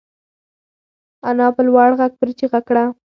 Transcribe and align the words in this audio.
انا 1.27 1.47
په 1.55 1.61
لوړ 1.67 1.89
غږ 1.99 2.11
پرې 2.19 2.33
چیغه 2.39 2.59
کړه. 2.67 2.83